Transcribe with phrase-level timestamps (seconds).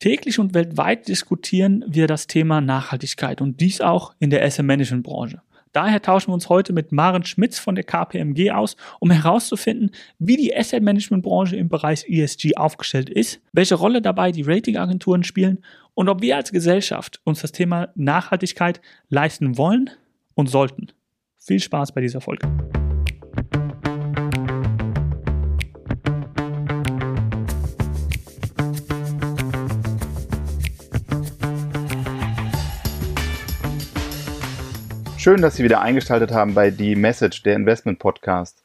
[0.00, 5.04] Täglich und weltweit diskutieren wir das Thema Nachhaltigkeit und dies auch in der Asset Management
[5.04, 5.42] Branche.
[5.72, 10.38] Daher tauschen wir uns heute mit Maren Schmitz von der KPMG aus, um herauszufinden, wie
[10.38, 15.58] die Asset Management Branche im Bereich ESG aufgestellt ist, welche Rolle dabei die Ratingagenturen spielen
[15.92, 18.80] und ob wir als Gesellschaft uns das Thema Nachhaltigkeit
[19.10, 19.90] leisten wollen
[20.32, 20.88] und sollten.
[21.36, 22.48] Viel Spaß bei dieser Folge.
[35.20, 38.64] Schön, dass Sie wieder eingeschaltet haben bei Die Message, der Investment Podcast.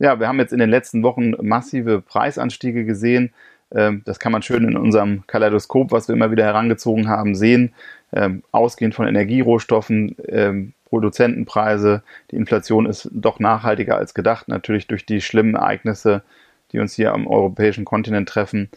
[0.00, 3.32] Ja, wir haben jetzt in den letzten Wochen massive Preisanstiege gesehen.
[3.72, 7.74] Ähm, das kann man schön in unserem Kaleidoskop, was wir immer wieder herangezogen haben, sehen.
[8.12, 12.02] Ähm, ausgehend von Energierohstoffen, ähm, Produzentenpreise.
[12.32, 16.24] Die Inflation ist doch nachhaltiger als gedacht, natürlich durch die schlimmen Ereignisse,
[16.72, 18.68] die uns hier am europäischen Kontinent treffen.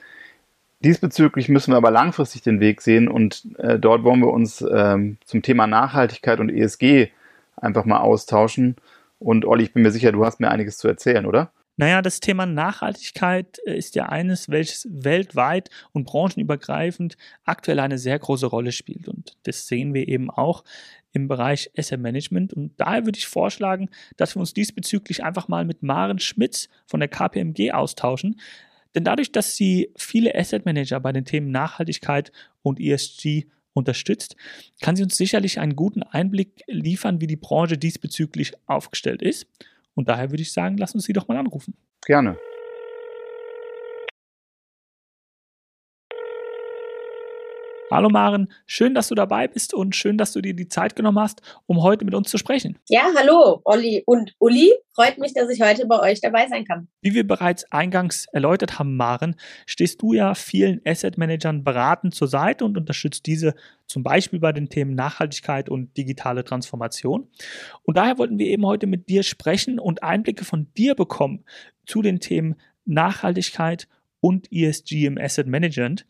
[0.80, 5.18] Diesbezüglich müssen wir aber langfristig den Weg sehen und äh, dort wollen wir uns ähm,
[5.26, 7.10] zum Thema Nachhaltigkeit und ESG
[7.56, 8.76] einfach mal austauschen.
[9.18, 11.52] Und Olli, ich bin mir sicher, du hast mir einiges zu erzählen, oder?
[11.80, 18.18] Naja, das Thema Nachhaltigkeit äh, ist ja eines, welches weltweit und branchenübergreifend aktuell eine sehr
[18.18, 19.08] große Rolle spielt.
[19.08, 20.64] Und das sehen wir eben auch
[21.14, 22.54] im Bereich Asset Management.
[22.54, 27.00] Und daher würde ich vorschlagen, dass wir uns diesbezüglich einfach mal mit Maren Schmitz von
[27.00, 28.40] der KPMG austauschen.
[28.96, 34.36] Denn dadurch, dass sie viele Asset Manager bei den Themen Nachhaltigkeit und ESG unterstützt,
[34.82, 39.48] kann sie uns sicherlich einen guten Einblick liefern, wie die Branche diesbezüglich aufgestellt ist.
[39.94, 41.76] Und daher würde ich sagen, lass uns sie doch mal anrufen.
[42.06, 42.38] Gerne.
[47.90, 51.20] Hallo Maren, schön, dass du dabei bist und schön, dass du dir die Zeit genommen
[51.20, 52.78] hast, um heute mit uns zu sprechen.
[52.90, 54.74] Ja, hallo Olli und Uli.
[54.94, 56.90] Freut mich, dass ich heute bei euch dabei sein kann.
[57.02, 62.28] Wie wir bereits eingangs erläutert haben, Maren, stehst du ja vielen Asset Managern beratend zur
[62.28, 67.30] Seite und unterstützt diese zum Beispiel bei den Themen Nachhaltigkeit und digitale Transformation.
[67.84, 71.46] Und daher wollten wir eben heute mit dir sprechen und Einblicke von dir bekommen
[71.86, 73.88] zu den Themen Nachhaltigkeit
[74.20, 76.06] und ESG im Asset Management.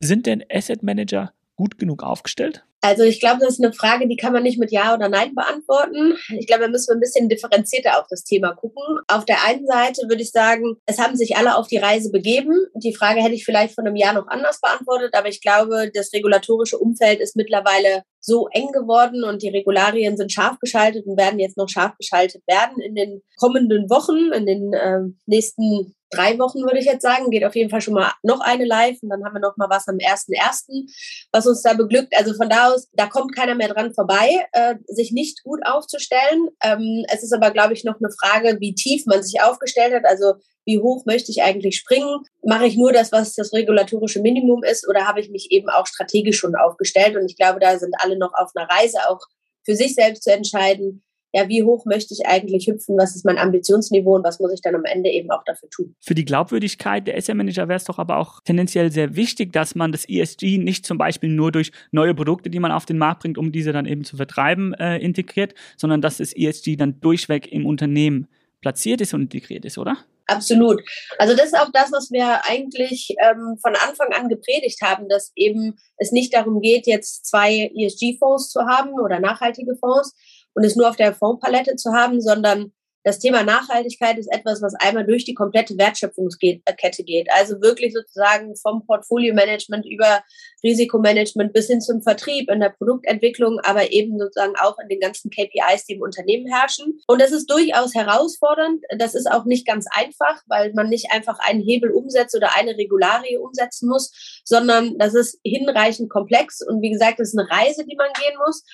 [0.00, 2.64] Sind denn Asset Manager gut genug aufgestellt?
[2.82, 5.34] Also ich glaube, das ist eine Frage, die kann man nicht mit Ja oder Nein
[5.34, 6.14] beantworten.
[6.38, 8.82] Ich glaube, da müssen wir ein bisschen differenzierter auf das Thema gucken.
[9.08, 12.54] Auf der einen Seite würde ich sagen, es haben sich alle auf die Reise begeben.
[12.74, 16.12] Die Frage hätte ich vielleicht vor einem Jahr noch anders beantwortet, aber ich glaube, das
[16.12, 21.38] regulatorische Umfeld ist mittlerweile so eng geworden und die Regularien sind scharf geschaltet und werden
[21.38, 26.62] jetzt noch scharf geschaltet werden in den kommenden Wochen, in den äh, nächsten drei Wochen,
[26.62, 27.30] würde ich jetzt sagen.
[27.30, 29.70] Geht auf jeden Fall schon mal noch eine live und dann haben wir noch mal
[29.70, 30.90] was am 1.1.,
[31.30, 32.14] was uns da beglückt.
[32.16, 36.48] Also von da aus, da kommt keiner mehr dran vorbei, äh, sich nicht gut aufzustellen.
[36.64, 40.04] Ähm, es ist aber, glaube ich, noch eine Frage, wie tief man sich aufgestellt hat.
[40.04, 40.34] Also
[40.66, 42.22] wie hoch möchte ich eigentlich springen?
[42.44, 45.86] Mache ich nur das, was das regulatorische Minimum ist oder habe ich mich eben auch
[45.86, 47.16] strategisch schon aufgestellt?
[47.16, 49.20] Und ich glaube, da sind alle noch auf einer Reise, auch
[49.64, 53.36] für sich selbst zu entscheiden, ja, wie hoch möchte ich eigentlich hüpfen, was ist mein
[53.36, 55.94] Ambitionsniveau und was muss ich dann am Ende eben auch dafür tun.
[56.00, 59.92] Für die Glaubwürdigkeit der SM-Manager wäre es doch aber auch tendenziell sehr wichtig, dass man
[59.92, 63.36] das ESG nicht zum Beispiel nur durch neue Produkte, die man auf den Markt bringt,
[63.36, 67.66] um diese dann eben zu vertreiben, äh, integriert, sondern dass das ESG dann durchweg im
[67.66, 68.28] Unternehmen
[68.66, 69.96] platziert ist und integriert ist, oder?
[70.26, 70.82] Absolut.
[71.18, 75.30] Also das ist auch das, was wir eigentlich ähm, von Anfang an gepredigt haben, dass
[75.36, 80.16] eben es nicht darum geht, jetzt zwei ESG-Fonds zu haben oder nachhaltige Fonds
[80.54, 82.72] und es nur auf der Fondspalette zu haben, sondern
[83.06, 87.28] das Thema Nachhaltigkeit ist etwas, was einmal durch die komplette Wertschöpfungskette geht.
[87.32, 90.24] Also wirklich sozusagen vom Portfolio-Management über
[90.64, 95.30] Risikomanagement bis hin zum Vertrieb, in der Produktentwicklung, aber eben sozusagen auch in den ganzen
[95.30, 96.98] KPIs, die im Unternehmen herrschen.
[97.06, 98.82] Und das ist durchaus herausfordernd.
[98.98, 102.76] Das ist auch nicht ganz einfach, weil man nicht einfach einen Hebel umsetzt oder eine
[102.76, 106.60] Regularie umsetzen muss, sondern das ist hinreichend komplex.
[106.60, 108.64] Und wie gesagt, das ist eine Reise, die man gehen muss.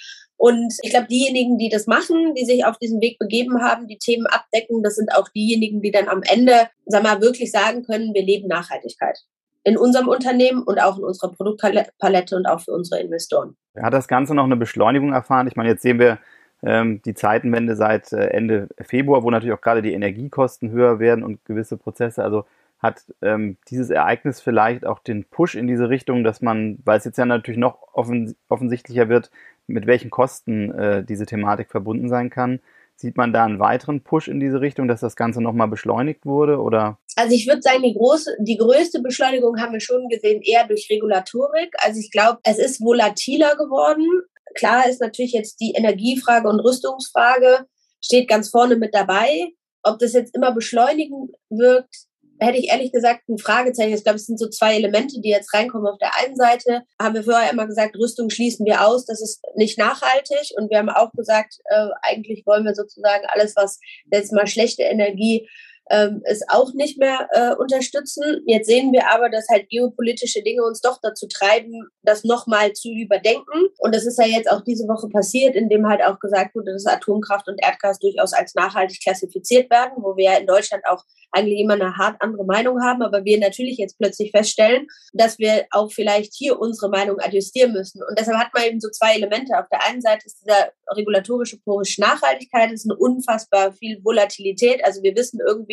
[0.43, 3.99] Und ich glaube, diejenigen, die das machen, die sich auf diesen Weg begeben haben, die
[3.99, 8.13] Themen abdecken, das sind auch diejenigen, die dann am Ende, sag mal, wirklich sagen können,
[8.13, 9.21] wir leben Nachhaltigkeit.
[9.63, 13.55] In unserem Unternehmen und auch in unserer Produktpalette und auch für unsere Investoren.
[13.81, 15.47] Hat das Ganze noch eine Beschleunigung erfahren?
[15.47, 16.19] Ich meine, jetzt sehen wir
[16.65, 21.23] ähm, die Zeitenwende seit äh, Ende Februar, wo natürlich auch gerade die Energiekosten höher werden
[21.23, 22.25] und gewisse Prozesse.
[22.25, 22.47] Also
[22.83, 27.05] hat ähm, dieses Ereignis vielleicht auch den Push in diese Richtung, dass man, weil es
[27.05, 29.31] jetzt ja natürlich noch offens offensichtlicher wird,
[29.67, 32.61] mit welchen Kosten äh, diese Thematik verbunden sein kann.
[32.97, 36.61] Sieht man da einen weiteren Push in diese Richtung, dass das Ganze nochmal beschleunigt wurde?
[36.61, 36.99] Oder?
[37.17, 40.89] Also ich würde sagen, die, große, die größte Beschleunigung haben wir schon gesehen, eher durch
[40.91, 41.75] Regulatorik.
[41.79, 44.07] Also ich glaube, es ist volatiler geworden.
[44.55, 47.67] Klar ist natürlich jetzt die Energiefrage und Rüstungsfrage
[48.01, 49.49] steht ganz vorne mit dabei.
[49.83, 52.07] Ob das jetzt immer beschleunigen wirkt,
[52.43, 53.95] hätte ich ehrlich gesagt ein Fragezeichen.
[53.95, 55.87] Ich glaube, es sind so zwei Elemente, die jetzt reinkommen.
[55.87, 59.43] Auf der einen Seite haben wir vorher immer gesagt, Rüstung schließen wir aus, das ist
[59.55, 60.53] nicht nachhaltig.
[60.57, 63.81] Und wir haben auch gesagt, äh, eigentlich wollen wir sozusagen alles, was
[64.11, 65.49] jetzt mal schlechte Energie
[65.91, 68.43] ähm, es auch nicht mehr äh, unterstützen.
[68.47, 72.91] Jetzt sehen wir aber, dass halt geopolitische Dinge uns doch dazu treiben, das nochmal zu
[72.91, 73.69] überdenken.
[73.79, 76.87] Und das ist ja jetzt auch diese Woche passiert, indem halt auch gesagt wurde, dass
[76.87, 81.61] Atomkraft und Erdgas durchaus als nachhaltig klassifiziert werden, wo wir ja in Deutschland auch eigentlich
[81.61, 85.91] immer eine hart andere Meinung haben, aber wir natürlich jetzt plötzlich feststellen, dass wir auch
[85.91, 88.03] vielleicht hier unsere Meinung adjustieren müssen.
[88.03, 89.59] Und deshalb hat man eben so zwei Elemente.
[89.59, 94.85] Auf der einen Seite ist dieser regulatorische Porisch Nachhaltigkeit, ist eine unfassbar viel Volatilität.
[94.85, 95.72] Also wir wissen irgendwie,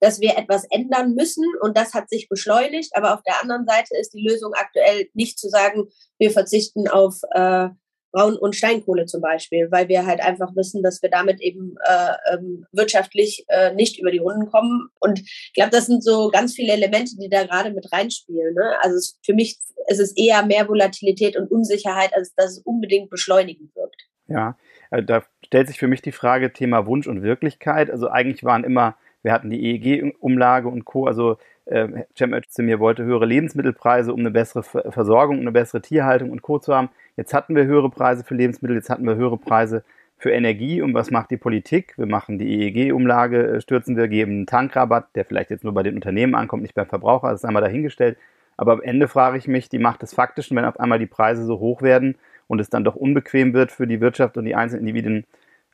[0.00, 2.90] dass wir etwas ändern müssen und das hat sich beschleunigt.
[2.94, 5.88] Aber auf der anderen Seite ist die Lösung aktuell nicht zu sagen,
[6.18, 7.68] wir verzichten auf äh,
[8.12, 12.34] Braun- und Steinkohle zum Beispiel, weil wir halt einfach wissen, dass wir damit eben äh,
[12.34, 14.88] ähm, wirtschaftlich äh, nicht über die Runden kommen.
[15.00, 18.54] Und ich glaube, das sind so ganz viele Elemente, die da gerade mit reinspielen.
[18.54, 18.76] Ne?
[18.82, 19.58] Also es, für mich
[19.88, 24.02] ist es eher mehr Volatilität und Unsicherheit, als dass es unbedingt beschleunigend wirkt.
[24.28, 24.56] Ja,
[24.90, 27.90] also da stellt sich für mich die Frage Thema Wunsch und Wirklichkeit.
[27.90, 31.06] Also eigentlich waren immer, wir hatten die EEG-Umlage und Co.
[31.06, 36.42] Also äh, Cem Özdemir wollte höhere Lebensmittelpreise, um eine bessere Versorgung, eine bessere Tierhaltung und
[36.42, 36.58] Co.
[36.58, 36.90] zu haben.
[37.16, 39.84] Jetzt hatten wir höhere Preise für Lebensmittel, jetzt hatten wir höhere Preise
[40.18, 40.82] für Energie.
[40.82, 41.94] Und was macht die Politik?
[41.96, 45.82] Wir machen die EEG-Umlage, äh, stürzen wir, geben einen Tankrabatt, der vielleicht jetzt nur bei
[45.82, 48.16] den Unternehmen ankommt, nicht beim Verbraucher, das ist einmal dahingestellt.
[48.56, 51.44] Aber am Ende frage ich mich, die Macht des Faktischen, wenn auf einmal die Preise
[51.44, 52.16] so hoch werden
[52.46, 55.24] und es dann doch unbequem wird für die Wirtschaft und die einzelnen Individuen.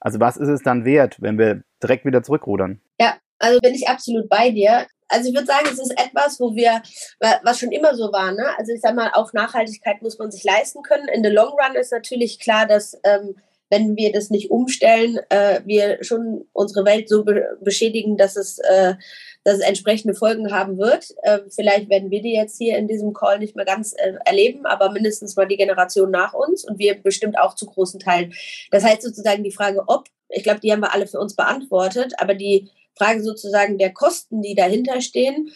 [0.01, 2.81] Also was ist es dann wert, wenn wir direkt wieder zurückrudern?
[3.01, 6.55] Ja, also bin ich absolut bei dir also ich würde sagen, es ist etwas, wo
[6.55, 6.82] wir,
[7.43, 8.44] was schon immer so war, ne?
[8.58, 11.08] Also ich sag mal, auch Nachhaltigkeit muss man sich leisten können.
[11.08, 13.35] In the long run ist natürlich klar, dass ähm,
[13.70, 18.58] wenn wir das nicht umstellen, äh, wir schon unsere Welt so be beschädigen, dass es,
[18.58, 18.94] äh,
[19.44, 21.14] dass es entsprechende Folgen haben wird.
[21.23, 24.67] Äh, vielleicht werden wir die jetzt hier in diesem Call nicht mehr ganz äh, erleben,
[24.67, 28.32] aber mindestens mal die Generation nach uns und wir bestimmt auch zu großen Teilen.
[28.70, 32.14] Das heißt sozusagen die Frage, ob, ich glaube, die haben wir alle für uns beantwortet,
[32.19, 35.50] aber die Frage sozusagen der Kosten, die dahinter stehen.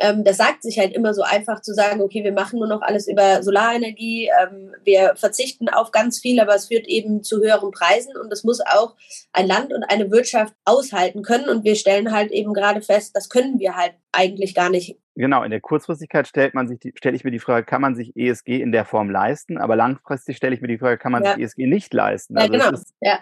[0.00, 2.82] Ähm, das sagt sich halt immer so einfach zu sagen, okay, wir machen nur noch
[2.82, 7.72] alles über Solarenergie, ähm, wir verzichten auf ganz viel, aber es führt eben zu höheren
[7.72, 8.94] Preisen und das muss auch
[9.32, 13.28] ein Land und eine Wirtschaft aushalten können und wir stellen halt eben gerade fest, das
[13.28, 14.96] können wir halt eigentlich gar nicht.
[15.16, 17.96] Genau, in der Kurzfristigkeit stellt man sich die, stelle ich mir die Frage, kann man
[17.96, 21.24] sich ESG in der Form leisten, aber langfristig stelle ich mir die Frage, kann man
[21.24, 21.34] ja.
[21.34, 22.38] sich ESG nicht leisten?
[22.38, 22.80] Also ja, genau.
[23.00, 23.18] Ja äh,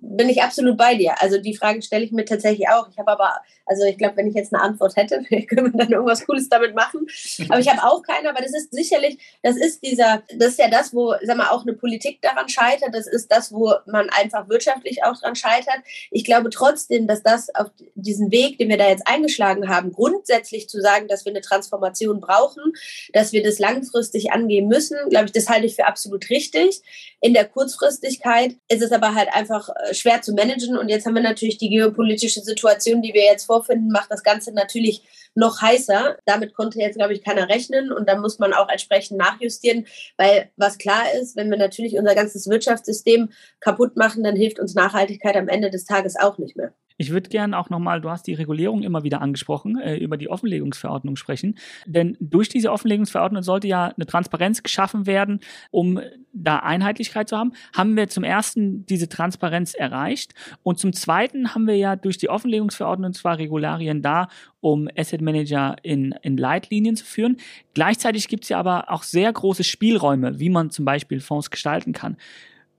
[0.00, 1.14] bin ich absolut bei dir.
[1.20, 2.88] Also die Frage stelle ich mir tatsächlich auch.
[2.90, 5.92] Ich habe aber, also ich glaube, wenn ich jetzt eine Antwort hätte, können wir dann
[5.92, 7.06] irgendwas Cooles damit machen.
[7.48, 10.68] Aber ich habe auch keine, aber das ist sicherlich, das ist dieser, das ist ja
[10.68, 12.94] das, wo, sag mal, auch eine Politik daran scheitert.
[12.94, 15.78] Das ist das, wo man einfach wirtschaftlich auch daran scheitert.
[16.10, 20.68] Ich glaube trotzdem, dass das auf diesen Weg, den wir da jetzt eingeschlagen haben, grundsätzlich
[20.68, 22.72] zu sagen, dass wir eine Transformation brauchen,
[23.12, 26.82] dass wir das langfristig angehen müssen, glaube ich, das halte ich für absolut richtig.
[27.20, 30.76] In der Kurzfristigkeit ist es aber halt einfach äh, schwer zu managen.
[30.78, 34.52] Und jetzt haben wir natürlich die geopolitische Situation, die wir jetzt vorfinden, macht das Ganze
[34.52, 35.02] natürlich
[35.34, 36.16] noch heißer.
[36.24, 37.92] Damit konnte jetzt, glaube ich, keiner rechnen.
[37.92, 39.86] Und da muss man auch entsprechend nachjustieren,
[40.16, 43.30] weil was klar ist, wenn wir natürlich unser ganzes Wirtschaftssystem
[43.60, 46.72] kaputt machen, dann hilft uns Nachhaltigkeit am Ende des Tages auch nicht mehr.
[47.00, 50.28] Ich würde gerne auch nochmal, du hast die Regulierung immer wieder angesprochen, äh, über die
[50.28, 51.56] Offenlegungsverordnung sprechen.
[51.86, 55.98] Denn durch diese Offenlegungsverordnung sollte ja eine Transparenz geschaffen werden, um
[56.34, 57.54] da Einheitlichkeit zu haben.
[57.74, 62.28] Haben wir zum ersten diese Transparenz erreicht und zum zweiten haben wir ja durch die
[62.28, 64.28] Offenlegungsverordnung zwar Regularien da,
[64.60, 67.38] um Asset Manager in, in Leitlinien zu führen.
[67.72, 71.94] Gleichzeitig gibt es ja aber auch sehr große Spielräume, wie man zum Beispiel Fonds gestalten
[71.94, 72.18] kann.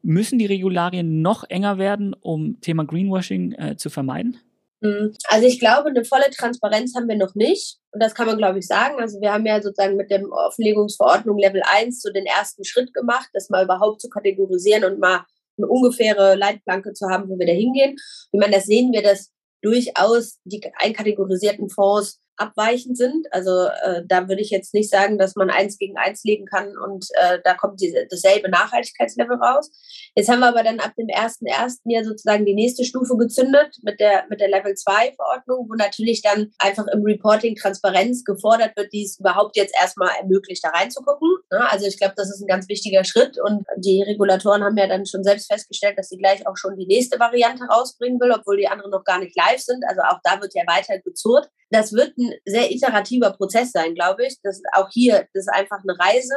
[0.03, 4.37] Müssen die Regularien noch enger werden, um Thema Greenwashing äh, zu vermeiden?
[4.83, 7.77] Hm, also ich glaube, eine volle Transparenz haben wir noch nicht.
[7.91, 8.99] Und das kann man, glaube ich, sagen.
[8.99, 13.29] Also wir haben ja sozusagen mit der Offenlegungsverordnung Level 1 so den ersten Schritt gemacht,
[13.33, 15.23] das mal überhaupt zu kategorisieren und mal
[15.57, 17.95] eine ungefähre Leitplanke zu haben, wo wir da hingehen.
[18.31, 19.31] Wie man das sehen wir, dass
[19.61, 23.27] durchaus die einkategorisierten Fonds abweichend sind.
[23.31, 26.77] Also äh, da würde ich jetzt nicht sagen, dass man eins gegen eins legen kann
[26.77, 29.69] und äh, da kommt diese, dasselbe Nachhaltigkeitslevel raus.
[30.15, 31.79] Jetzt haben wir aber dann ab dem 1.1.
[31.85, 36.21] ja sozusagen die nächste Stufe gezündet mit der, mit der Level 2 Verordnung, wo natürlich
[36.21, 41.29] dann einfach im Reporting Transparenz gefordert wird, die es überhaupt jetzt erstmal ermöglicht, da reinzugucken.
[41.51, 41.69] Ne?
[41.69, 45.05] Also ich glaube, das ist ein ganz wichtiger Schritt und die Regulatoren haben ja dann
[45.05, 48.67] schon selbst festgestellt, dass sie gleich auch schon die nächste Variante rausbringen will, obwohl die
[48.67, 49.83] anderen noch gar nicht live sind.
[49.87, 51.49] Also auch da wird ja weiter gezurrt.
[51.71, 54.35] Das wird ein sehr iterativer Prozess sein, glaube ich.
[54.43, 56.35] Das auch hier, das ist einfach eine Reise,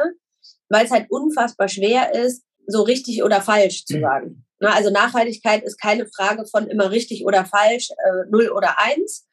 [0.69, 4.01] weil es halt unfassbar schwer ist, so richtig oder falsch zu mhm.
[4.01, 4.45] sagen.
[4.59, 4.67] Mhm.
[4.67, 9.27] Also Nachhaltigkeit ist keine Frage von immer richtig oder falsch, äh, null oder eins.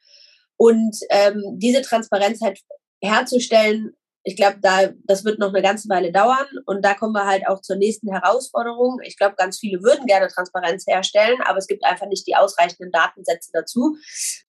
[0.56, 2.60] Und ähm, diese Transparenz halt
[3.00, 6.46] herzustellen, ich glaube, da, das wird noch eine ganze Weile dauern.
[6.66, 9.00] Und da kommen wir halt auch zur nächsten Herausforderung.
[9.04, 12.92] Ich glaube, ganz viele würden gerne Transparenz herstellen, aber es gibt einfach nicht die ausreichenden
[12.92, 13.96] Datensätze dazu.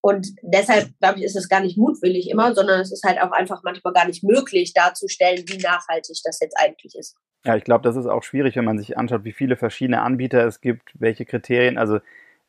[0.01, 3.31] Und deshalb, glaube ich, ist es gar nicht mutwillig immer, sondern es ist halt auch
[3.31, 7.15] einfach manchmal gar nicht möglich darzustellen, wie nachhaltig das jetzt eigentlich ist.
[7.45, 10.45] Ja, ich glaube, das ist auch schwierig, wenn man sich anschaut, wie viele verschiedene Anbieter
[10.45, 11.77] es gibt, welche Kriterien.
[11.77, 11.99] Also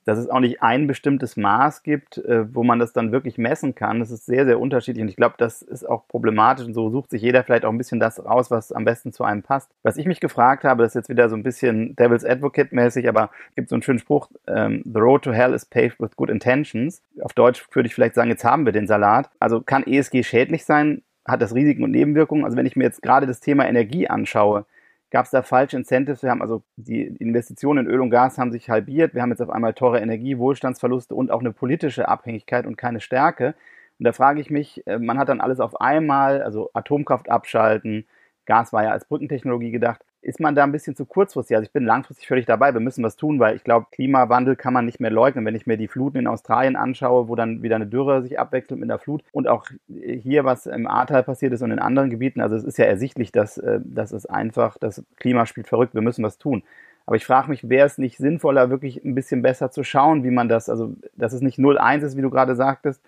[0.05, 3.75] dass es auch nicht ein bestimmtes Maß gibt, äh, wo man das dann wirklich messen
[3.75, 4.01] kann.
[4.01, 7.11] Das ist sehr, sehr unterschiedlich und ich glaube, das ist auch problematisch und so sucht
[7.11, 9.71] sich jeder vielleicht auch ein bisschen das raus, was am besten zu einem passt.
[9.83, 13.09] Was ich mich gefragt habe, das ist jetzt wieder so ein bisschen Devil's Advocate mäßig,
[13.09, 16.31] aber gibt so einen schönen Spruch, ähm, The road to hell is paved with good
[16.31, 17.03] intentions.
[17.21, 19.31] Auf Deutsch würde ich vielleicht sagen, jetzt haben wir den Salat.
[19.41, 21.03] Also kann ESG schädlich sein?
[21.27, 22.45] Hat das Risiken und Nebenwirkungen?
[22.45, 24.67] Also wenn ich mir jetzt gerade das Thema Energie anschaue,
[25.15, 26.25] gab es da falsche Incentives.
[26.25, 29.15] Wir haben also die Investitionen in Öl und Gas haben sich halbiert.
[29.15, 33.01] Wir haben jetzt auf einmal teure Energie, Wohlstandsverluste und auch eine politische Abhängigkeit und keine
[33.01, 33.55] Stärke.
[34.01, 38.07] Und da frage ich mich, äh, man hat dann alles auf einmal, also Atomkraft abschalten,
[38.45, 41.55] Gas war ja als Brückentechnologie gedacht ist man da ein bisschen zu kurzfristig.
[41.55, 42.73] Also ich bin langfristig völlig dabei.
[42.73, 45.45] Wir müssen was tun, weil ich glaube, Klimawandel kann man nicht mehr leugnen.
[45.45, 48.81] Wenn ich mir die Fluten in Australien anschaue, wo dann wieder eine Dürre sich abwechselt
[48.81, 52.41] mit der Flut und auch hier, was im Ahrtal passiert ist und in anderen Gebieten.
[52.41, 55.95] Also es ist ja ersichtlich, dass, äh, dass es einfach, das Klima spielt verrückt.
[55.95, 56.63] Wir müssen was tun.
[57.05, 60.31] Aber ich frage mich, wäre es nicht sinnvoller, wirklich ein bisschen besser zu schauen, wie
[60.31, 63.03] man das, also dass es nicht 0-1 ist, wie du gerade sagtest,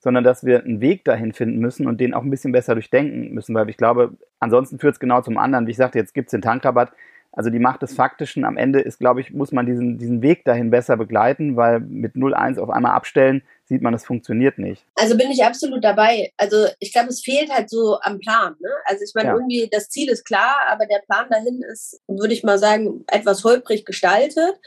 [0.00, 3.34] sondern dass wir einen Weg dahin finden müssen und den auch ein bisschen besser durchdenken
[3.34, 5.66] müssen, weil ich glaube, ansonsten führt es genau zum anderen.
[5.66, 6.92] Wie ich sagte, jetzt gibt es den Tankrabatt.
[7.32, 10.44] Also die Macht des Faktischen am Ende ist, glaube ich, muss man diesen, diesen Weg
[10.44, 14.84] dahin besser begleiten, weil mit 0,1 auf einmal abstellen, sieht man, es funktioniert nicht.
[14.94, 16.32] Also bin ich absolut dabei.
[16.36, 18.56] Also ich glaube, es fehlt halt so am Plan.
[18.60, 18.70] Ne?
[18.86, 19.34] Also ich meine, ja.
[19.34, 23.44] irgendwie das Ziel ist klar, aber der Plan dahin ist, würde ich mal sagen, etwas
[23.44, 24.58] holprig gestaltet.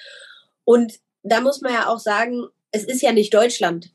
[0.64, 3.92] Und da muss man ja auch sagen, es ist ja nicht Deutschland.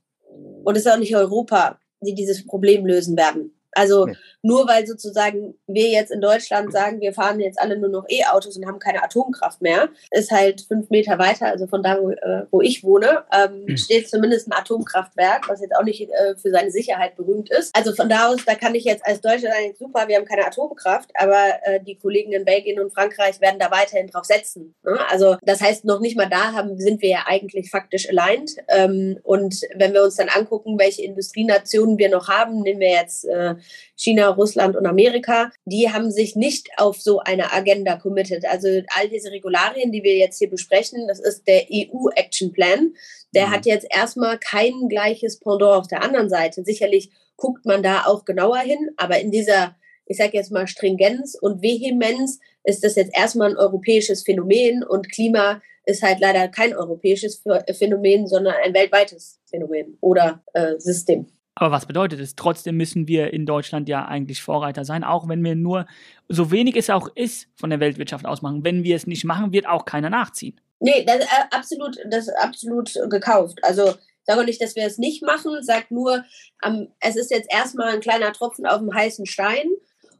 [0.64, 3.52] Und es ist auch nicht Europa, die dieses Problem lösen werden.
[3.72, 4.16] Also nee.
[4.46, 8.56] Nur weil sozusagen wir jetzt in Deutschland sagen, wir fahren jetzt alle nur noch E-Autos
[8.56, 12.46] und haben keine Atomkraft mehr, ist halt fünf Meter weiter, also von da, wo, äh,
[12.52, 13.76] wo ich wohne, ähm, mhm.
[13.76, 17.74] steht zumindest ein Atomkraftwerk, was jetzt auch nicht äh, für seine Sicherheit berühmt ist.
[17.74, 20.46] Also von da aus, da kann ich jetzt als Deutscher sagen, super, wir haben keine
[20.46, 24.76] Atomkraft, aber äh, die Kollegen in Belgien und Frankreich werden da weiterhin drauf setzen.
[24.84, 24.96] Ne?
[25.10, 28.52] Also das heißt, noch nicht mal da haben, sind wir ja eigentlich faktisch aligned.
[28.68, 33.24] Ähm, und wenn wir uns dann angucken, welche Industrienationen wir noch haben, nehmen wir jetzt
[33.24, 33.56] äh,
[33.96, 38.44] China, Russland und Amerika, die haben sich nicht auf so eine Agenda committed.
[38.46, 42.94] Also all diese Regularien, die wir jetzt hier besprechen, das ist der EU-Action Plan.
[43.34, 43.50] Der mhm.
[43.50, 46.64] hat jetzt erstmal kein gleiches Pendant auf der anderen Seite.
[46.64, 49.76] Sicherlich guckt man da auch genauer hin, aber in dieser,
[50.06, 55.10] ich sage jetzt mal, Stringenz und Vehemenz ist das jetzt erstmal ein europäisches Phänomen und
[55.10, 61.26] Klima ist halt leider kein europäisches Phänomen, sondern ein weltweites Phänomen oder äh, System.
[61.58, 62.36] Aber was bedeutet es?
[62.36, 65.86] Trotzdem müssen wir in Deutschland ja eigentlich Vorreiter sein, auch wenn wir nur,
[66.28, 68.62] so wenig es auch ist, von der Weltwirtschaft ausmachen.
[68.62, 70.60] Wenn wir es nicht machen, wird auch keiner nachziehen.
[70.80, 73.58] Nee, das ist äh, absolut, das ist absolut gekauft.
[73.62, 73.94] Also
[74.24, 76.24] sage nicht, dass wir es nicht machen, sag nur,
[76.62, 79.66] ähm, es ist jetzt erstmal ein kleiner Tropfen auf dem heißen Stein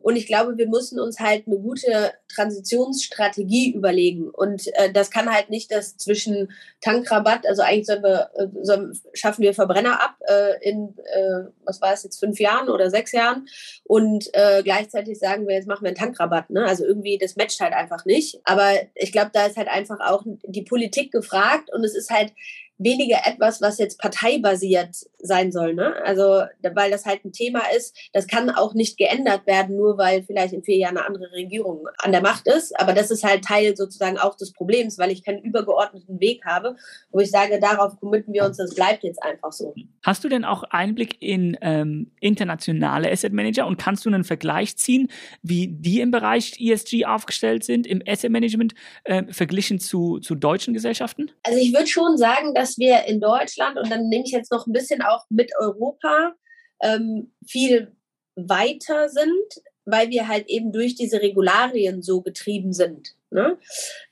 [0.06, 4.30] und ich glaube, wir müssen uns halt eine gute Transitionsstrategie überlegen.
[4.30, 8.96] Und äh, das kann halt nicht das zwischen Tankrabatt, also eigentlich sollen wir, äh, sollen,
[9.14, 13.10] schaffen wir Verbrenner ab äh, in, äh, was war es jetzt, fünf Jahren oder sechs
[13.10, 13.48] Jahren.
[13.82, 16.50] Und äh, gleichzeitig sagen wir, jetzt machen wir einen Tankrabatt.
[16.50, 16.64] Ne?
[16.64, 18.40] Also irgendwie, das matcht halt einfach nicht.
[18.44, 21.72] Aber ich glaube, da ist halt einfach auch die Politik gefragt.
[21.74, 22.32] Und es ist halt,
[22.78, 25.74] weniger etwas, was jetzt parteibasiert sein soll.
[25.74, 25.94] Ne?
[26.04, 26.42] Also,
[26.74, 30.52] weil das halt ein Thema ist, das kann auch nicht geändert werden, nur weil vielleicht
[30.52, 32.78] in vier Jahren eine andere Regierung an der Macht ist.
[32.78, 36.76] Aber das ist halt Teil sozusagen auch des Problems, weil ich keinen übergeordneten Weg habe,
[37.10, 39.74] wo ich sage, darauf committen wir uns, das bleibt jetzt einfach so.
[40.02, 44.76] Hast du denn auch Einblick in ähm, internationale Asset Manager und kannst du einen Vergleich
[44.76, 45.08] ziehen,
[45.42, 50.74] wie die im Bereich ESG aufgestellt sind, im Asset Management, äh, verglichen zu, zu deutschen
[50.74, 51.30] Gesellschaften?
[51.42, 54.66] Also ich würde schon sagen, dass wir in Deutschland, und dann nehme ich jetzt noch
[54.66, 56.34] ein bisschen auch mit Europa,
[56.82, 57.92] ähm, viel
[58.36, 63.14] weiter sind, weil wir halt eben durch diese Regularien so getrieben sind.
[63.30, 63.56] Ne?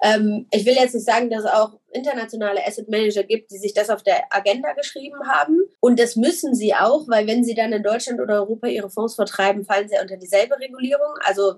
[0.02, 3.74] Ähm, ich will jetzt nicht sagen, dass es auch internationale Asset Manager gibt, die sich
[3.74, 5.58] das auf der Agenda geschrieben haben.
[5.80, 9.14] Und das müssen sie auch, weil wenn sie dann in Deutschland oder Europa ihre Fonds
[9.14, 11.14] vertreiben, fallen sie unter dieselbe Regulierung.
[11.24, 11.56] Also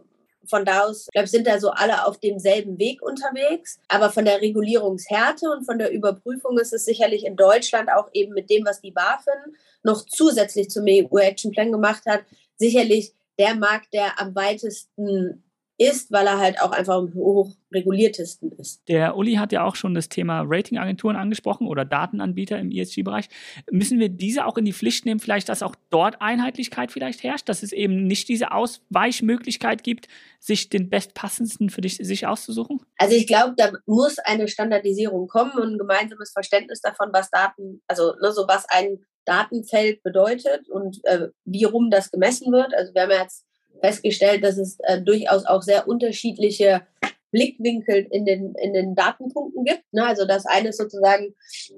[0.49, 3.79] von da aus, glaube ich, sind da so alle auf demselben Weg unterwegs.
[3.89, 8.33] Aber von der Regulierungshärte und von der Überprüfung ist es sicherlich in Deutschland auch eben
[8.33, 12.23] mit dem, was die BaFin noch zusätzlich zum EU-Action Plan gemacht hat,
[12.57, 15.43] sicherlich der Markt, der am weitesten
[15.79, 18.83] ist, weil er halt auch einfach am hoch reguliertesten ist.
[18.89, 23.29] Der Uli hat ja auch schon das Thema Ratingagenturen angesprochen oder Datenanbieter im ESG-Bereich.
[23.71, 27.49] Müssen wir diese auch in die Pflicht nehmen, vielleicht, dass auch dort Einheitlichkeit vielleicht herrscht,
[27.49, 32.81] dass es eben nicht diese Ausweichmöglichkeit gibt, sich den bestpassendsten für dich, sich auszusuchen?
[32.99, 37.83] Also ich glaube, da muss eine Standardisierung kommen und ein gemeinsames Verständnis davon, was Daten,
[37.87, 42.73] also ne, so was ein Datenfeld bedeutet und äh, wie rum das gemessen wird.
[42.75, 43.46] Also wir haben ja jetzt
[43.81, 46.83] festgestellt, dass es äh, durchaus auch sehr unterschiedliche
[47.31, 49.85] Blickwinkel in den, in den Datenpunkten gibt.
[49.93, 50.07] Ne?
[50.07, 51.35] Also das eine ist sozusagen,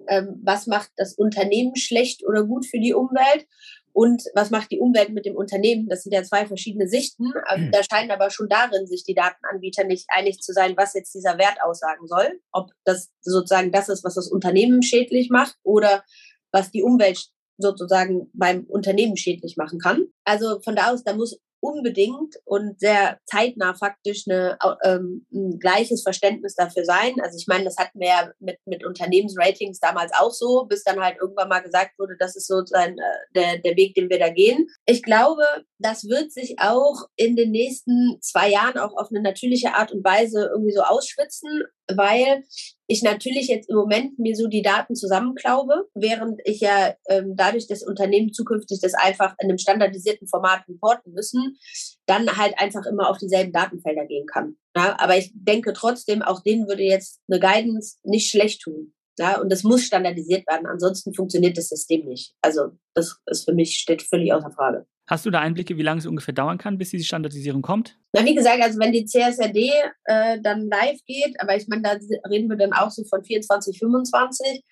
[0.09, 3.47] ähm, was macht das Unternehmen schlecht oder gut für die Umwelt
[3.93, 5.88] und was macht die Umwelt mit dem Unternehmen.
[5.88, 7.33] Das sind ja zwei verschiedene Sichten.
[7.47, 11.14] Also da scheinen aber schon darin sich die Datenanbieter nicht einig zu sein, was jetzt
[11.14, 12.40] dieser Wert aussagen soll.
[12.52, 16.05] Ob das sozusagen das ist, was das Unternehmen schädlich macht oder
[16.52, 20.07] was die Umwelt sozusagen beim Unternehmen schädlich machen kann.
[20.25, 26.03] Also von da aus, da muss unbedingt und sehr zeitnah faktisch eine, ähm, ein gleiches
[26.03, 27.15] Verständnis dafür sein.
[27.21, 31.00] Also ich meine, das hatten wir ja mit, mit Unternehmensratings damals auch so, bis dann
[31.00, 34.31] halt irgendwann mal gesagt wurde, das ist sozusagen äh, der, der Weg, den wir da
[34.31, 34.69] gehen.
[34.87, 35.45] Ich glaube,
[35.79, 40.05] das wird sich auch in den nächsten zwei Jahren auch auf eine natürliche Art und
[40.05, 42.45] Weise irgendwie so ausschwitzen, weil
[42.90, 47.66] ich natürlich jetzt im Moment mir so die Daten zusammenklaube, während ich ja ähm, dadurch,
[47.66, 51.59] dass Unternehmen zukünftig das einfach in einem standardisierten Format reporten müssen,
[52.07, 54.57] dann halt einfach immer auf dieselben Datenfelder gehen kann.
[54.75, 58.95] Ja, aber ich denke trotzdem, auch denen würde jetzt eine Guidance nicht schlecht tun.
[59.18, 62.35] Ja, und das muss standardisiert werden, ansonsten funktioniert das System nicht.
[62.40, 64.87] Also das ist für mich steht völlig außer Frage.
[65.09, 67.97] Hast du da Einblicke, wie lange es ungefähr dauern kann, bis diese Standardisierung kommt?
[68.12, 69.73] Na, wie gesagt, also wenn die CSRD
[70.05, 71.93] äh, dann live geht, aber ich meine, da
[72.29, 74.62] reden wir dann auch so von 24, 25,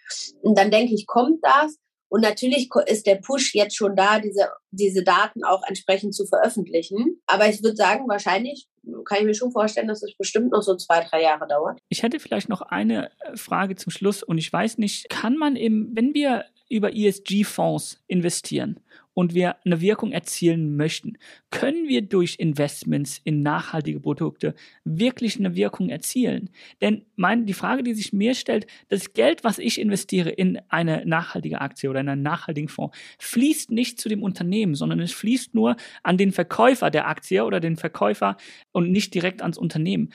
[0.43, 1.79] und dann denke ich, kommt das.
[2.09, 7.21] Und natürlich ist der Push jetzt schon da, diese, diese Daten auch entsprechend zu veröffentlichen.
[7.27, 8.69] Aber ich würde sagen, wahrscheinlich
[9.07, 11.81] kann ich mir schon vorstellen, dass es bestimmt noch so zwei, drei Jahre dauert.
[11.89, 15.57] Ich hätte vielleicht noch eine äh, Frage zum Schluss und ich weiß nicht, kann man
[15.57, 18.81] im, wenn wir über ESG-Fonds investieren
[19.17, 21.17] und wir eine Wirkung erzielen möchten,
[21.51, 24.55] können wir durch Investments in nachhaltige Produkte
[24.85, 26.51] wirklich eine Wirkung erzielen?
[26.83, 31.07] Denn mein, die Frage, die sich mir stellt, das Geld, was ich investiere in eine
[31.07, 35.55] nachhaltige Aktie oder in einen nachhaltigen Fonds, fließt nicht zu dem Unternehmen, sondern es fließt
[35.55, 38.37] nur an den Verkäufer der Aktie oder den Verkäufer
[38.73, 40.13] und nicht direkt ans Unternehmen.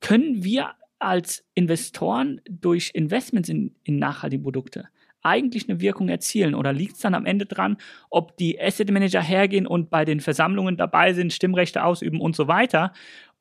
[0.00, 4.88] Können wir als Investoren durch Investments in, in nachhaltige Produkte
[5.22, 6.54] eigentlich eine Wirkung erzielen?
[6.54, 7.76] Oder liegt es dann am Ende dran,
[8.10, 12.48] ob die Asset Manager hergehen und bei den Versammlungen dabei sind, Stimmrechte ausüben und so
[12.48, 12.92] weiter?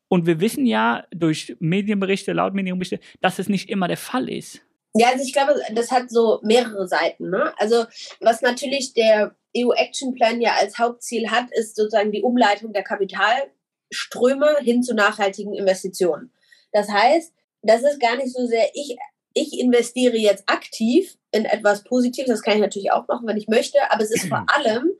[0.07, 4.61] Und wir wissen ja durch Medienberichte, laut Medienberichte, dass es nicht immer der Fall ist.
[4.95, 7.29] Ja, also ich glaube, das hat so mehrere Seiten.
[7.29, 7.53] Ne?
[7.57, 7.85] Also
[8.19, 12.83] was natürlich der EU Action Plan ja als Hauptziel hat, ist sozusagen die Umleitung der
[12.83, 16.33] Kapitalströme hin zu nachhaltigen Investitionen.
[16.71, 18.97] Das heißt, das ist gar nicht so sehr ich
[19.33, 23.47] ich investiere jetzt aktiv in etwas Positives, das kann ich natürlich auch machen, wenn ich
[23.47, 24.91] möchte, aber es ist vor allem,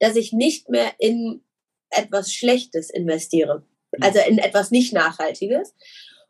[0.00, 1.42] dass ich nicht mehr in
[1.90, 3.62] etwas Schlechtes investiere,
[4.00, 5.74] also in etwas nicht Nachhaltiges.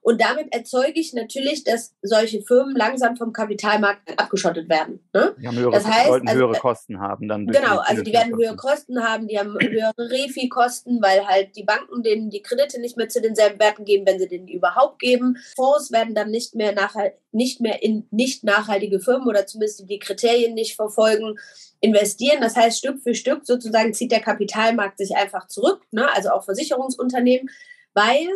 [0.04, 5.00] Und damit erzeuge ich natürlich, dass solche Firmen langsam vom Kapitalmarkt abgeschottet werden.
[5.14, 5.34] Ne?
[5.40, 7.26] Die haben höhere, das heißt, sollten also, höhere Kosten haben.
[7.26, 11.62] Dann genau, also die werden höhere Kosten haben, die haben höhere Refi-Kosten, weil halt die
[11.62, 15.38] Banken denen die Kredite nicht mehr zu denselben Werten geben, wenn sie denen überhaupt geben.
[15.56, 19.98] Fonds werden dann nicht mehr, nachhalt, nicht mehr in nicht nachhaltige Firmen oder zumindest die
[19.98, 21.38] Kriterien nicht verfolgen
[21.80, 22.42] investieren.
[22.42, 26.06] Das heißt, Stück für Stück sozusagen zieht der Kapitalmarkt sich einfach zurück, ne?
[26.14, 27.48] also auch Versicherungsunternehmen,
[27.94, 28.28] weil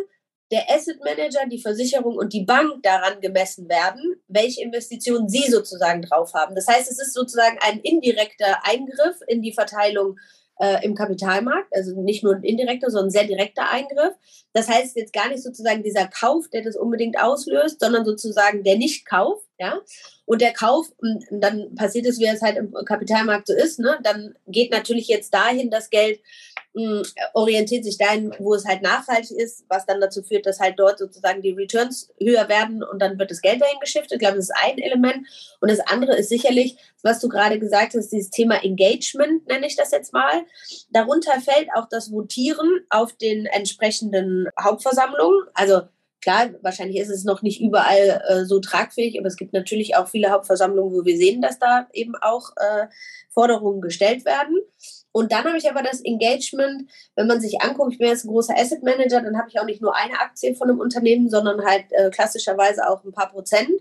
[0.51, 6.01] der Asset Manager, die Versicherung und die Bank daran gemessen werden, welche Investitionen sie sozusagen
[6.01, 6.55] drauf haben.
[6.55, 10.17] Das heißt, es ist sozusagen ein indirekter Eingriff in die Verteilung
[10.59, 14.13] äh, im Kapitalmarkt, also nicht nur ein indirekter, sondern ein sehr direkter Eingriff.
[14.59, 18.77] Das heißt jetzt gar nicht sozusagen dieser Kauf, der das unbedingt auslöst, sondern sozusagen der
[18.77, 19.79] Nichtkauf, ja.
[20.25, 20.87] Und der Kauf,
[21.31, 23.97] dann passiert es, wie es halt im Kapitalmarkt so ist, ne?
[24.03, 26.19] Dann geht natürlich jetzt dahin das Geld,
[26.73, 30.77] mh, orientiert sich dahin, wo es halt nachhaltig ist, was dann dazu führt, dass halt
[30.77, 34.13] dort sozusagen die Returns höher werden und dann wird das Geld dahin geschiftet.
[34.13, 35.25] Ich glaube, das ist ein Element.
[35.61, 39.75] Und das andere ist sicherlich, was du gerade gesagt hast, dieses Thema Engagement, nenne ich
[39.75, 40.43] das jetzt mal.
[40.91, 45.47] Darunter fällt auch das Votieren auf den entsprechenden Hauptversammlungen.
[45.53, 45.81] Also
[46.21, 50.09] Klar, wahrscheinlich ist es noch nicht überall äh, so tragfähig, aber es gibt natürlich auch
[50.09, 52.87] viele Hauptversammlungen, wo wir sehen, dass da eben auch äh,
[53.29, 54.57] Forderungen gestellt werden.
[55.13, 58.29] Und dann habe ich aber das Engagement, wenn man sich anguckt, ich bin jetzt ein
[58.29, 61.63] großer Asset Manager, dann habe ich auch nicht nur eine Aktie von einem Unternehmen, sondern
[61.65, 63.71] halt äh, klassischerweise auch ein paar Prozent.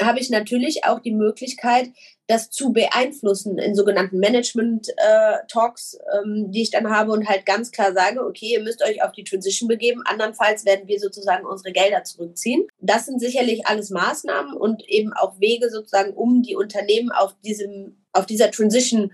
[0.00, 1.90] Habe ich natürlich auch die Möglichkeit,
[2.28, 7.70] das zu beeinflussen in sogenannten Management-Talks, äh, ähm, die ich dann habe und halt ganz
[7.70, 11.72] klar sage, okay, ihr müsst euch auf die Transition begeben, andernfalls werden wir sozusagen unsere
[11.72, 12.66] Gelder zurückziehen.
[12.80, 17.96] Das sind sicherlich alles Maßnahmen und eben auch Wege sozusagen, um die Unternehmen auf diesem,
[18.12, 19.12] auf dieser Transition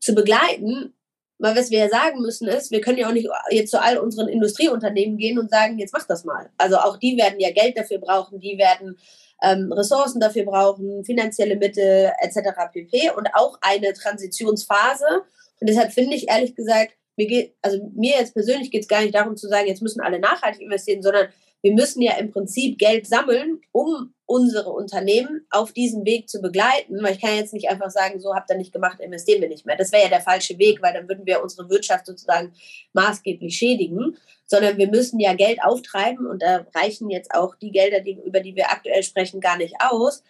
[0.00, 0.94] zu begleiten.
[1.38, 3.98] Weil was wir ja sagen müssen ist, wir können ja auch nicht jetzt zu all
[3.98, 6.50] unseren Industrieunternehmen gehen und sagen, jetzt macht das mal.
[6.58, 8.98] Also auch die werden ja Geld dafür brauchen, die werden
[9.42, 12.50] ähm, Ressourcen dafür brauchen, finanzielle Mittel etc.
[12.72, 13.10] pp.
[13.16, 15.22] Und auch eine Transitionsphase.
[15.60, 19.02] Und deshalb finde ich ehrlich gesagt, mir geht, also mir jetzt persönlich geht es gar
[19.02, 21.28] nicht darum zu sagen, jetzt müssen alle nachhaltig investieren, sondern
[21.62, 27.02] wir müssen ja im Prinzip Geld sammeln, um unsere Unternehmen auf diesem Weg zu begleiten.
[27.02, 29.64] Weil ich kann jetzt nicht einfach sagen, so habt ihr nicht gemacht, investieren wir nicht
[29.64, 29.76] mehr.
[29.76, 32.52] Das wäre ja der falsche Weg, weil dann würden wir unsere Wirtschaft sozusagen
[32.92, 34.18] maßgeblich schädigen.
[34.46, 38.40] Sondern wir müssen ja Geld auftreiben und da reichen jetzt auch die Gelder, die, über
[38.40, 40.22] die wir aktuell sprechen, gar nicht aus,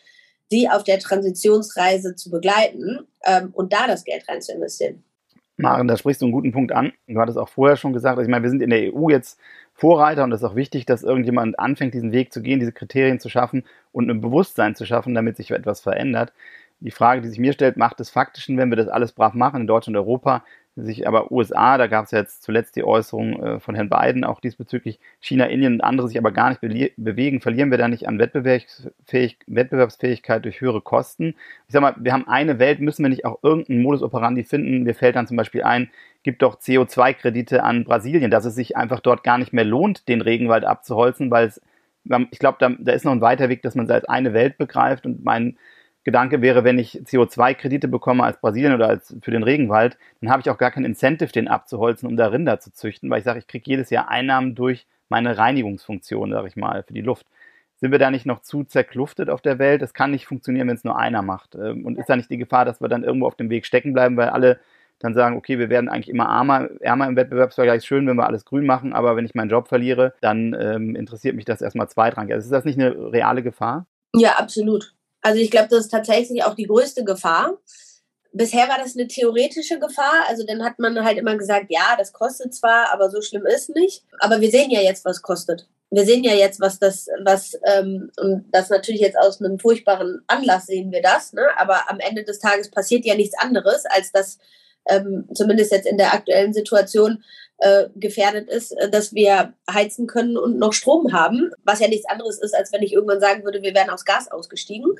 [0.48, 5.04] sie auf der Transitionsreise zu begleiten ähm, und da das Geld rein zu investieren.
[5.56, 6.92] Maren, da sprichst du einen guten Punkt an.
[7.08, 9.38] Du hattest auch vorher schon gesagt, also ich meine, wir sind in der EU jetzt
[9.78, 13.20] Vorreiter und es ist auch wichtig, dass irgendjemand anfängt, diesen Weg zu gehen, diese Kriterien
[13.20, 16.32] zu schaffen und ein Bewusstsein zu schaffen, damit sich etwas verändert.
[16.80, 19.60] Die Frage, die sich mir stellt, macht es faktischen, wenn wir das alles brav machen
[19.60, 20.44] in Deutschland und Europa,
[20.84, 24.24] sich aber USA, da gab es ja jetzt zuletzt die Äußerung äh, von Herrn Biden
[24.24, 27.88] auch diesbezüglich, China, Indien und andere sich aber gar nicht be bewegen, verlieren wir da
[27.88, 31.34] nicht an Wettbewerbsfähig Wettbewerbsfähigkeit durch höhere Kosten?
[31.66, 34.84] Ich sag mal, wir haben eine Welt, müssen wir nicht auch irgendeinen Modus operandi finden?
[34.84, 35.90] Mir fällt dann zum Beispiel ein,
[36.22, 40.20] gibt doch CO2-Kredite an Brasilien, dass es sich einfach dort gar nicht mehr lohnt, den
[40.20, 41.60] Regenwald abzuholzen, weil es,
[42.30, 44.58] ich glaube, da, da ist noch ein weiter Weg, dass man es als eine Welt
[44.58, 45.56] begreift und mein
[46.08, 50.40] Gedanke wäre, wenn ich CO2-Kredite bekomme als Brasilien oder als für den Regenwald, dann habe
[50.40, 53.40] ich auch gar kein Incentive, den abzuholzen, um da Rinder zu züchten, weil ich sage,
[53.40, 57.26] ich kriege jedes Jahr Einnahmen durch meine Reinigungsfunktion, sage ich mal, für die Luft.
[57.76, 59.82] Sind wir da nicht noch zu zerkluftet auf der Welt?
[59.82, 61.54] Das kann nicht funktionieren, wenn es nur einer macht.
[61.56, 63.92] Ähm, und ist da nicht die Gefahr, dass wir dann irgendwo auf dem Weg stecken
[63.92, 64.60] bleiben, weil alle
[64.98, 67.84] dann sagen, okay, wir werden eigentlich immer armer, ärmer im Wettbewerbsvergleich.
[67.84, 71.36] Schön, wenn wir alles grün machen, aber wenn ich meinen Job verliere, dann ähm, interessiert
[71.36, 72.32] mich das erstmal zweitrangig.
[72.32, 73.86] Also ist das nicht eine reale Gefahr?
[74.14, 74.94] Ja, absolut.
[75.22, 77.58] Also ich glaube, das ist tatsächlich auch die größte Gefahr.
[78.32, 80.24] Bisher war das eine theoretische Gefahr.
[80.28, 83.74] Also dann hat man halt immer gesagt, ja, das kostet zwar, aber so schlimm ist
[83.74, 84.04] nicht.
[84.20, 85.66] Aber wir sehen ja jetzt, was kostet.
[85.90, 90.22] Wir sehen ja jetzt, was das, was, ähm, und das natürlich jetzt aus einem furchtbaren
[90.26, 91.46] Anlass sehen wir das, ne?
[91.56, 94.38] Aber am Ende des Tages passiert ja nichts anderes, als dass
[94.86, 97.24] ähm, zumindest jetzt in der aktuellen Situation
[97.58, 102.08] äh, gefährdet ist, äh, dass wir heizen können und noch Strom haben, was ja nichts
[102.08, 104.92] anderes ist, als wenn ich irgendwann sagen würde, wir wären aus Gas ausgestiegen.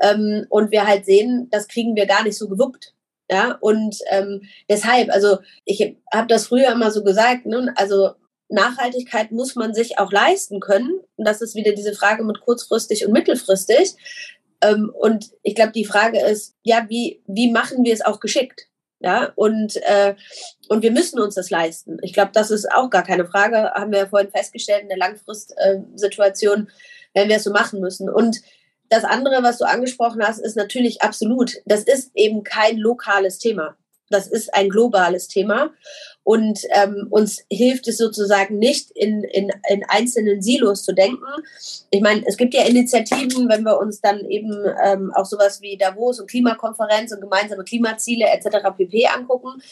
[0.00, 2.94] Ähm, und wir halt sehen, das kriegen wir gar nicht so gewuppt.
[3.28, 7.74] Ja, und ähm, deshalb, also ich habe das früher immer so gesagt, ne?
[7.76, 8.10] also
[8.48, 11.00] Nachhaltigkeit muss man sich auch leisten können.
[11.16, 13.94] Und das ist wieder diese Frage mit kurzfristig und mittelfristig.
[14.62, 18.68] Ähm, und ich glaube, die Frage ist, ja, wie, wie machen wir es auch geschickt?
[19.00, 20.14] Ja, und, äh,
[20.68, 21.98] und wir müssen uns das leisten.
[22.02, 24.96] Ich glaube, das ist auch gar keine Frage, haben wir ja vorhin festgestellt, in der
[24.96, 26.70] Langfristsituation,
[27.12, 28.08] wenn wir es so machen müssen.
[28.08, 28.40] Und
[28.88, 33.76] das andere, was du angesprochen hast, ist natürlich absolut, das ist eben kein lokales Thema.
[34.08, 35.70] Das ist ein globales Thema.
[36.26, 41.22] Und ähm, uns hilft es sozusagen nicht, in, in, in einzelnen Silos zu denken.
[41.90, 45.78] Ich meine, es gibt ja Initiativen, wenn wir uns dann eben ähm, auch sowas wie
[45.78, 48.56] Davos und Klimakonferenz und gemeinsame Klimaziele etc.
[48.76, 49.06] pp.
[49.06, 49.62] angucken.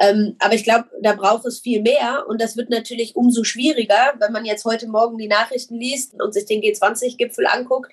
[0.00, 2.24] Ähm, aber ich glaube, da braucht es viel mehr.
[2.26, 6.34] Und das wird natürlich umso schwieriger, wenn man jetzt heute Morgen die Nachrichten liest und
[6.34, 7.92] sich den G20-Gipfel anguckt.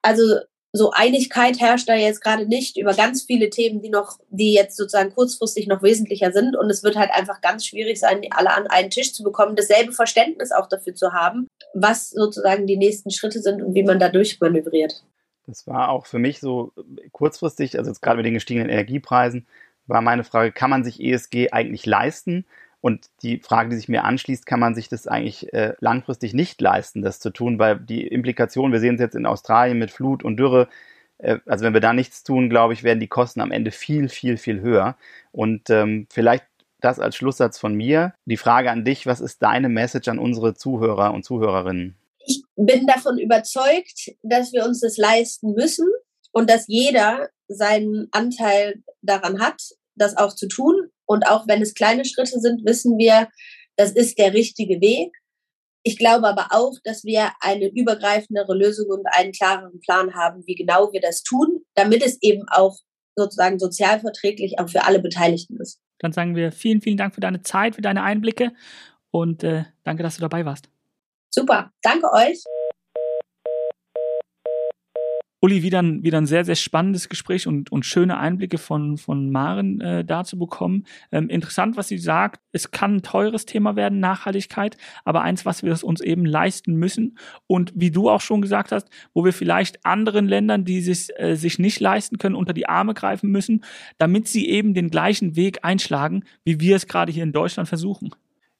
[0.00, 0.36] Also
[0.76, 4.76] so Einigkeit herrscht da jetzt gerade nicht über ganz viele Themen, die noch, die jetzt
[4.76, 6.56] sozusagen kurzfristig noch wesentlicher sind.
[6.56, 9.92] Und es wird halt einfach ganz schwierig sein, alle an einen Tisch zu bekommen, dasselbe
[9.92, 14.08] Verständnis auch dafür zu haben, was sozusagen die nächsten Schritte sind und wie man da
[14.08, 15.04] durchmanövriert.
[15.46, 16.72] Das war auch für mich so
[17.12, 19.46] kurzfristig, also jetzt gerade mit den gestiegenen Energiepreisen,
[19.86, 22.44] war meine Frage, kann man sich ESG eigentlich leisten?
[22.86, 26.60] Und die Frage, die sich mir anschließt, kann man sich das eigentlich äh, langfristig nicht
[26.60, 30.22] leisten, das zu tun, weil die Implikationen, wir sehen es jetzt in Australien mit Flut
[30.22, 30.68] und Dürre,
[31.18, 34.08] äh, also wenn wir da nichts tun, glaube ich, werden die Kosten am Ende viel,
[34.08, 34.96] viel, viel höher.
[35.32, 36.44] Und ähm, vielleicht
[36.80, 38.14] das als Schlusssatz von mir.
[38.24, 41.96] Die Frage an dich, was ist deine Message an unsere Zuhörer und Zuhörerinnen?
[42.24, 45.88] Ich bin davon überzeugt, dass wir uns das leisten müssen
[46.30, 49.60] und dass jeder seinen Anteil daran hat,
[49.96, 50.92] das auch zu tun.
[51.06, 53.28] Und auch wenn es kleine Schritte sind, wissen wir,
[53.76, 55.12] das ist der richtige Weg.
[55.82, 60.56] Ich glaube aber auch, dass wir eine übergreifendere Lösung und einen klareren Plan haben, wie
[60.56, 62.76] genau wir das tun, damit es eben auch
[63.14, 65.80] sozusagen sozialverträglich auch für alle Beteiligten ist.
[65.98, 68.52] Dann sagen wir vielen, vielen Dank für deine Zeit, für deine Einblicke
[69.10, 70.68] und äh, danke, dass du dabei warst.
[71.30, 72.42] Super, danke euch.
[75.42, 79.30] Uli, wieder ein, wieder ein sehr, sehr spannendes Gespräch und, und schöne Einblicke von, von
[79.30, 80.86] Maren äh, dazu bekommen.
[81.12, 82.40] Ähm, interessant, was sie sagt.
[82.52, 87.18] Es kann ein teures Thema werden, Nachhaltigkeit, aber eins, was wir uns eben leisten müssen.
[87.46, 91.34] Und wie du auch schon gesagt hast, wo wir vielleicht anderen Ländern, die sich, äh,
[91.34, 93.62] sich nicht leisten können, unter die Arme greifen müssen,
[93.98, 98.10] damit sie eben den gleichen Weg einschlagen, wie wir es gerade hier in Deutschland versuchen.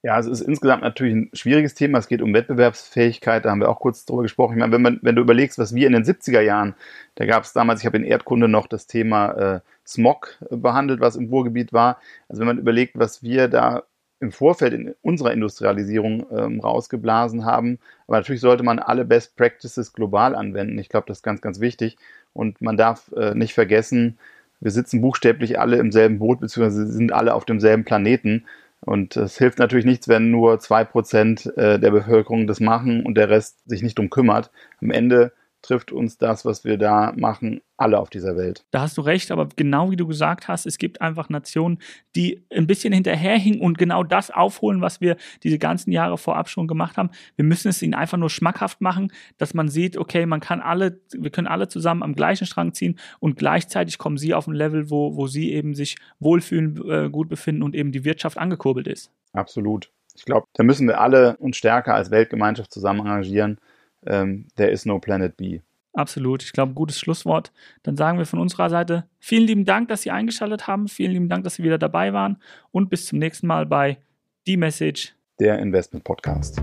[0.03, 1.97] Ja, es ist insgesamt natürlich ein schwieriges Thema.
[1.97, 4.53] Es geht um Wettbewerbsfähigkeit, da haben wir auch kurz drüber gesprochen.
[4.53, 6.75] Ich meine, wenn, man, wenn du überlegst, was wir in den 70er Jahren,
[7.15, 11.15] da gab es damals, ich habe in Erdkunde noch das Thema äh, Smog behandelt, was
[11.15, 11.99] im Ruhrgebiet war.
[12.29, 13.83] Also wenn man überlegt, was wir da
[14.19, 17.79] im Vorfeld in unserer Industrialisierung ähm, rausgeblasen haben.
[18.07, 20.79] Aber natürlich sollte man alle Best Practices global anwenden.
[20.79, 21.97] Ich glaube, das ist ganz, ganz wichtig.
[22.33, 24.17] Und man darf äh, nicht vergessen,
[24.59, 28.45] wir sitzen buchstäblich alle im selben Boot, beziehungsweise sind alle auf demselben Planeten.
[28.81, 33.15] Und es hilft natürlich nichts, wenn nur zwei Prozent äh, der Bevölkerung das machen und
[33.15, 34.51] der Rest sich nicht drum kümmert.
[34.81, 35.33] Am Ende
[35.67, 38.65] trifft uns das, was wir da machen, alle auf dieser Welt.
[38.71, 41.79] Da hast du recht, aber genau wie du gesagt hast, es gibt einfach Nationen,
[42.15, 46.67] die ein bisschen hinterherhinken und genau das aufholen, was wir diese ganzen Jahre vorab schon
[46.67, 47.09] gemacht haben.
[47.35, 51.01] Wir müssen es ihnen einfach nur schmackhaft machen, dass man sieht, okay, man kann alle,
[51.11, 54.89] wir können alle zusammen am gleichen Strang ziehen und gleichzeitig kommen sie auf ein Level,
[54.89, 59.11] wo, wo sie eben sich wohlfühlen, äh, gut befinden und eben die Wirtschaft angekurbelt ist.
[59.33, 59.91] Absolut.
[60.15, 63.59] Ich glaube, da müssen wir alle uns stärker als Weltgemeinschaft zusammen engagieren.
[64.07, 65.61] Ähm, there is no planet B.
[65.93, 66.43] Absolut.
[66.43, 67.51] Ich glaube, gutes Schlusswort.
[67.81, 70.87] Dann sagen wir von unserer Seite vielen lieben Dank, dass Sie eingeschaltet haben.
[70.87, 72.37] Vielen lieben Dank, dass Sie wieder dabei waren.
[72.71, 73.97] Und bis zum nächsten Mal bei
[74.45, 76.61] Die Message, der Investment Podcast.